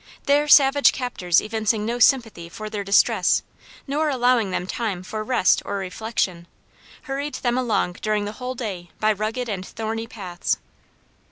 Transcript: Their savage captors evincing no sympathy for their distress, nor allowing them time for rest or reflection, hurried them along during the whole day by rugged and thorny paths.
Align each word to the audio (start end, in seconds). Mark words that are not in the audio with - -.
Their 0.25 0.47
savage 0.47 0.93
captors 0.93 1.39
evincing 1.41 1.85
no 1.85 1.99
sympathy 1.99 2.49
for 2.49 2.71
their 2.71 2.83
distress, 2.83 3.43
nor 3.85 4.09
allowing 4.09 4.49
them 4.49 4.65
time 4.65 5.03
for 5.03 5.23
rest 5.23 5.61
or 5.63 5.77
reflection, 5.77 6.47
hurried 7.03 7.35
them 7.35 7.55
along 7.55 7.97
during 8.01 8.25
the 8.25 8.31
whole 8.41 8.55
day 8.55 8.89
by 8.99 9.13
rugged 9.13 9.47
and 9.47 9.63
thorny 9.63 10.07
paths. 10.07 10.57